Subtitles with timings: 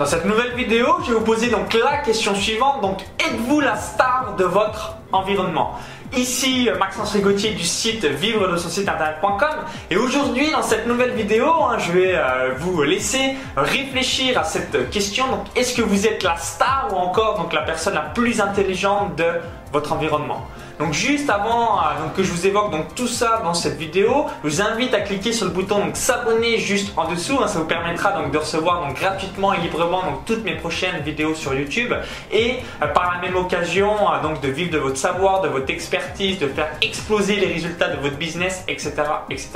[0.00, 2.80] Dans cette nouvelle vidéo, je vais vous poser donc la question suivante.
[2.80, 5.78] Donc, êtes-vous la star de votre environnement?
[6.16, 9.58] Ici Maxence Rigotier du site vivre de son site internet.com
[9.90, 14.88] et aujourd'hui dans cette nouvelle vidéo hein, je vais euh, vous laisser réfléchir à cette
[14.88, 15.28] question.
[15.28, 19.16] Donc est-ce que vous êtes la star ou encore donc la personne la plus intelligente
[19.16, 19.26] de
[19.70, 20.46] votre environnement?
[20.80, 24.24] Donc juste avant euh, donc, que je vous évoque donc tout ça dans cette vidéo,
[24.42, 27.38] je vous invite à cliquer sur le bouton s'abonner juste en dessous.
[27.40, 27.48] Hein.
[27.48, 31.34] ça vous permettra donc de recevoir donc gratuitement et librement donc toutes mes prochaines vidéos
[31.34, 31.92] sur YouTube
[32.32, 35.70] et euh, par la même occasion euh, donc de vivre de votre savoir, de votre
[35.70, 38.94] expertise, de faire exploser les résultats de votre business, etc.,
[39.28, 39.50] etc.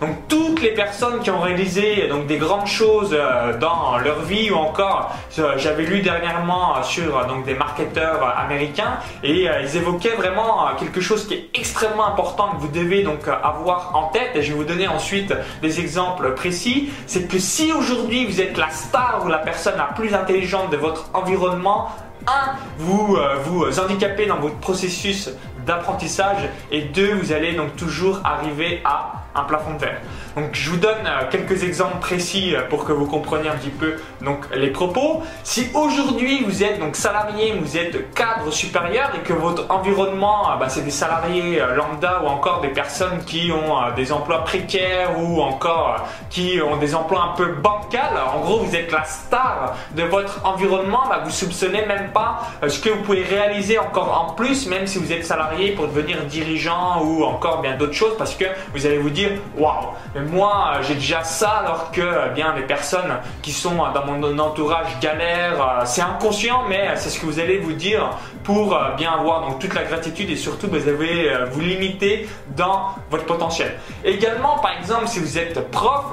[0.00, 3.16] Donc toutes les personnes qui ont réalisé donc des grandes choses
[3.60, 5.14] dans leur vie ou encore
[5.56, 11.34] j'avais lu dernièrement sur donc des marketeurs américains et ils évoquaient vraiment quelque chose qui
[11.34, 14.88] est extrêmement important que vous devez donc avoir en tête, et je vais vous donner
[14.88, 15.32] ensuite
[15.62, 19.84] des exemples précis, c'est que si aujourd'hui vous êtes la star ou la personne la
[19.84, 21.90] plus intelligente de votre environnement,
[22.26, 25.30] un, vous euh, vous handicapez dans votre processus
[25.64, 30.00] d'apprentissage et deux, vous allez donc toujours arriver à un plafond de verre.
[30.36, 33.70] Donc je vous donne euh, quelques exemples précis euh, pour que vous compreniez un petit
[33.70, 35.22] peu donc les propos.
[35.44, 40.56] Si aujourd'hui vous êtes donc salarié, vous êtes cadre supérieur et que votre environnement euh,
[40.56, 45.40] bah, c'est des salariés lambda ou encore des personnes qui ont des emplois précaires ou
[45.40, 50.02] encore qui ont des emplois un peu bancals, en gros vous êtes la star de
[50.02, 54.66] votre environnement, bah, vous soupçonnez même pas ce que vous pouvez réaliser encore en plus
[54.66, 58.44] même si vous êtes salarié pour devenir dirigeant ou encore bien d'autres choses parce que
[58.74, 59.25] vous allez vous dire
[59.56, 64.06] waouh, mais moi j'ai déjà ça alors que eh bien les personnes qui sont dans
[64.06, 65.60] mon entourage galèrent.
[65.60, 68.10] Euh, c'est inconscient, mais c'est ce que vous allez vous dire
[68.44, 72.28] pour euh, bien avoir donc toute la gratitude et surtout vous allez euh, vous limiter
[72.56, 73.78] dans votre potentiel.
[74.04, 76.04] Également, par exemple, si vous êtes prof,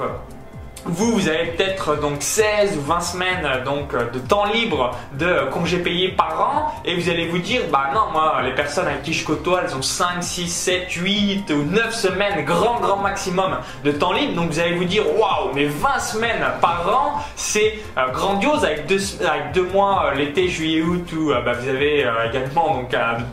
[0.86, 5.78] vous, vous avez peut-être donc 16 ou 20 semaines donc de temps libre de congés
[5.78, 9.12] payés par an et vous allez vous dire bah non moi les personnes avec qui
[9.12, 13.92] je côtoie elles ont 5, 6, 7, 8 ou 9 semaines grand grand maximum de
[13.92, 14.34] temps libre.
[14.34, 18.64] Donc vous allez vous dire waouh mais 20 semaines par an c'est euh, grandiose.
[18.64, 22.82] Avec deux, mois euh, l'été, juillet, août où euh, bah, vous avez également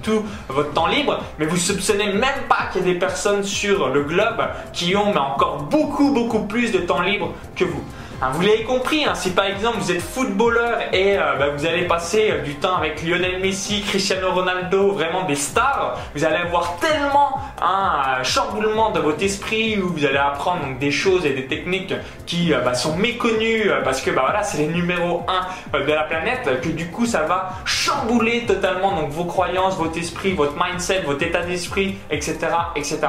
[0.04, 1.20] tout votre temps libre.
[1.40, 4.42] Mais vous soupçonnez même pas qu'il y a des personnes sur le globe
[4.74, 7.84] qui ont encore beaucoup beaucoup plus de temps libre que vous.
[8.24, 11.66] Hein, vous l'avez compris, hein, si par exemple vous êtes footballeur et euh, bah, vous
[11.66, 16.36] allez passer euh, du temps avec Lionel Messi, Cristiano Ronaldo, vraiment des stars, vous allez
[16.36, 21.48] avoir tellement un chamboulement de votre esprit où vous allez apprendre des choses et des
[21.48, 21.96] techniques
[22.28, 25.26] qui euh, bah, sont méconnues parce que bah, c'est les numéros
[25.74, 30.34] 1 de la planète que du coup ça va chambouler totalement vos croyances, votre esprit,
[30.34, 32.38] votre mindset, votre état d'esprit, etc.
[32.76, 33.00] etc.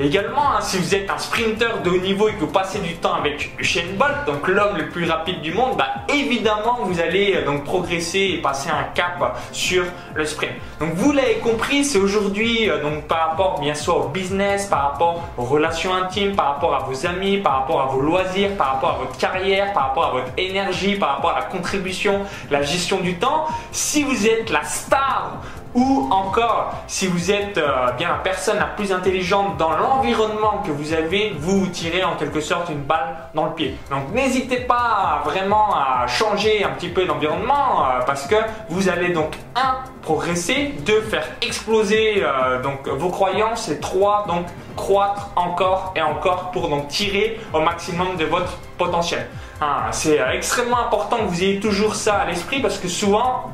[0.00, 2.96] également, hein, si vous êtes un sprinter de haut niveau et que vous passez du
[2.96, 7.36] temps avec Usain Bolt, donc l'homme le plus rapide du monde, bah évidemment vous allez
[7.36, 9.84] euh, donc progresser et passer un cap sur
[10.14, 10.52] le sprint.
[10.80, 14.92] Donc vous l'avez compris, c'est aujourd'hui euh, donc par rapport bien sûr au business, par
[14.92, 18.74] rapport aux relations intimes, par rapport à vos amis, par rapport à vos loisirs, par
[18.74, 22.62] rapport à votre carrière, par rapport à votre énergie, par rapport à la contribution, la
[22.62, 23.46] gestion du temps.
[23.72, 25.42] Si vous êtes la star
[25.76, 30.70] ou encore, si vous êtes euh, bien la personne la plus intelligente dans l'environnement que
[30.70, 33.76] vous avez, vous tirez en quelque sorte une balle dans le pied.
[33.90, 38.36] Donc n'hésitez pas vraiment à changer un petit peu d'environnement euh, parce que
[38.70, 44.46] vous allez donc un progresser, deux faire exploser euh, donc vos croyances et trois donc
[44.76, 49.26] croître encore et encore pour donc tirer au maximum de votre potentiel.
[49.60, 53.50] Hein, c'est extrêmement important que vous ayez toujours ça à l'esprit parce que souvent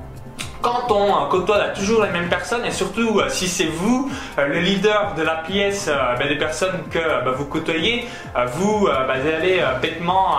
[0.63, 4.61] quand on côtoie toujours les mêmes personnes et surtout euh, si c'est vous euh, le
[4.61, 8.07] leader de la pièce euh, ben, des personnes que ben, vous côtoyez,
[8.55, 10.37] vous, ben, allez bêtement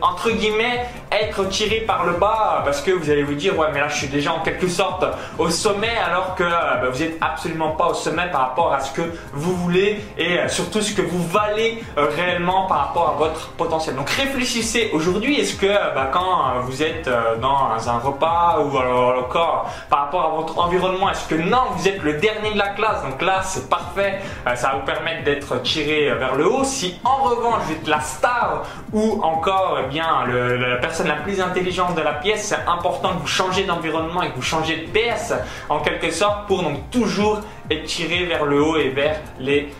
[0.00, 3.80] entre guillemets être tiré par le bas parce que vous allez vous dire ouais mais
[3.80, 5.04] là je suis déjà en quelque sorte
[5.38, 6.44] au sommet alors que
[6.90, 9.02] vous n'êtes absolument pas au sommet par rapport à ce que
[9.32, 13.96] vous voulez et surtout ce que vous valez réellement par rapport à votre potentiel.
[13.96, 15.72] Donc réfléchissez aujourd'hui, est-ce que
[16.12, 17.10] quand vous êtes
[17.40, 22.02] dans un repas ou alors par rapport à votre environnement Est-ce que non, vous êtes
[22.02, 23.02] le dernier de la classe?
[23.02, 24.20] Donc là, c'est parfait.
[24.46, 26.64] Euh, ça va vous permettre d'être tiré vers le haut.
[26.64, 31.40] Si en revanche, vous êtes la star ou encore eh bien la personne la plus
[31.40, 34.98] intelligente de la pièce, c'est important que vous changez d'environnement et que vous changez de
[34.98, 35.34] PS
[35.68, 37.40] en quelque sorte pour donc toujours
[37.70, 39.72] être tiré vers le haut et vers les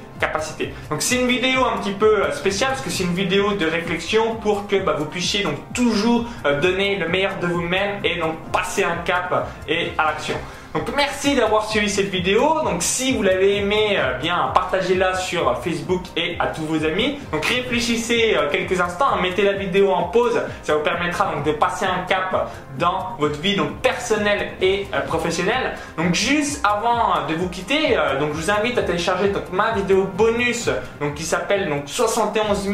[0.90, 3.66] donc c'est une vidéo un petit peu euh, spéciale parce que c'est une vidéo de
[3.66, 8.16] réflexion pour que bah, vous puissiez donc toujours euh, donner le meilleur de vous-même et
[8.19, 10.36] donc passer un cap et à l'action.
[10.74, 12.62] Donc merci d'avoir suivi cette vidéo.
[12.64, 17.19] Donc si vous l'avez aimé, euh, bien partagez-la sur Facebook et à tous vos amis.
[17.30, 19.19] Donc réfléchissez euh, quelques instants, hein.
[19.20, 20.40] mettez la vidéo en pause.
[20.62, 25.02] Ça vous permettra donc de passer un cap dans votre vie donc personnelle et euh,
[25.02, 25.74] professionnelle.
[25.98, 30.08] Donc juste avant de vous quitter, donc je vous invite à télécharger donc ma vidéo
[30.16, 30.70] bonus
[31.00, 32.69] donc qui s'appelle donc 71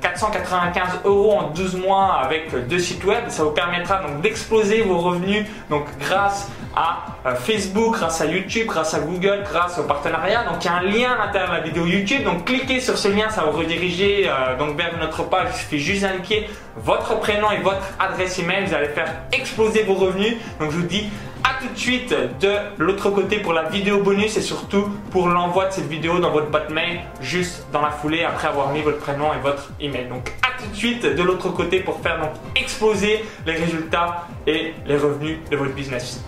[0.00, 3.24] 495 euros en 12 mois avec deux sites web.
[3.28, 7.06] Ça vous permettra donc d'exploser vos revenus donc grâce à
[7.40, 10.44] Facebook, grâce à YouTube, grâce à Google, grâce au partenariat.
[10.44, 12.24] Donc il y a un lien à l'intérieur de la vidéo YouTube.
[12.24, 15.48] Donc cliquez sur ce lien, ça va vous rediriger euh, donc vers notre page.
[15.52, 18.66] Il suffit juste d'indiquer votre prénom et votre adresse email.
[18.66, 20.36] Vous allez faire exploser vos revenus.
[20.60, 21.08] Donc je vous dis
[21.42, 25.66] à tout de suite de l'autre côté pour la vidéo bonus et surtout pour l'envoi
[25.66, 28.98] de cette vidéo dans votre boîte mail juste dans la foulée après avoir mis votre
[28.98, 30.06] prénom et votre email.
[30.08, 34.74] Donc à tout de suite de l'autre côté pour faire donc exploser les résultats et
[34.86, 36.22] les revenus de votre business.